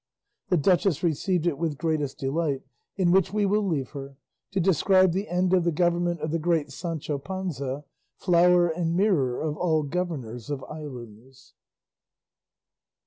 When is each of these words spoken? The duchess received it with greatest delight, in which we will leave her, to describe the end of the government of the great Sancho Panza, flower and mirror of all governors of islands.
The 0.49 0.57
duchess 0.57 1.03
received 1.03 1.45
it 1.45 1.59
with 1.59 1.77
greatest 1.77 2.17
delight, 2.17 2.63
in 2.95 3.11
which 3.11 3.31
we 3.31 3.45
will 3.45 3.61
leave 3.61 3.91
her, 3.91 4.15
to 4.49 4.59
describe 4.59 5.11
the 5.11 5.27
end 5.29 5.53
of 5.53 5.63
the 5.63 5.71
government 5.71 6.21
of 6.21 6.31
the 6.31 6.39
great 6.39 6.71
Sancho 6.71 7.19
Panza, 7.19 7.83
flower 8.17 8.67
and 8.67 8.95
mirror 8.97 9.39
of 9.39 9.55
all 9.57 9.83
governors 9.83 10.49
of 10.49 10.63
islands. 10.63 11.53